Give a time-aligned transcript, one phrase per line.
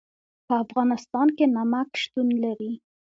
[0.47, 2.73] په افغانستان کې نمک شتون لري.